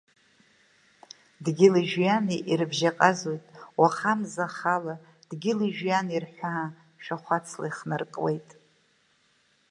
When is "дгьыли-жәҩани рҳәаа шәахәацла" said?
5.29-7.65